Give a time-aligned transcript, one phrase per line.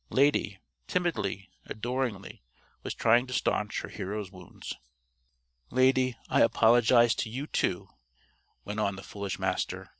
[0.09, 0.57] Lady
[0.87, 2.41] timidly, adoringly
[2.81, 4.73] was trying to stanch her hero's wounds.
[5.69, 7.87] "Lady, I apologize to you too,"
[8.65, 9.89] went on the foolish Master.